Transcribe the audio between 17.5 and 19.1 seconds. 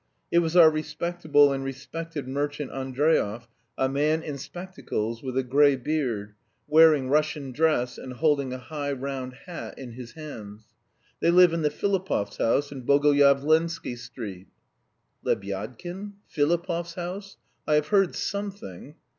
I have heard something....